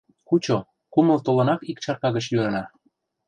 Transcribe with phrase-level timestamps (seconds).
[0.27, 0.57] —Кучо,
[0.93, 2.63] кумыл толынак ик чарка гыч йӱына.